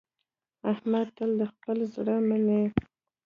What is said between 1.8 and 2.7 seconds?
زړه مني.